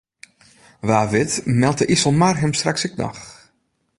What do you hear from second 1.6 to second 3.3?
de Iselmar him straks ek noch.